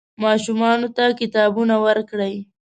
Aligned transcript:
ماشومانو 0.23 0.87
ته 0.95 1.05
کتابونه 1.19 1.75
ورکړئ. 1.85 2.35